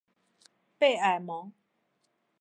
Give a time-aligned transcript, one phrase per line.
[0.79, 1.53] 贝尔蒙。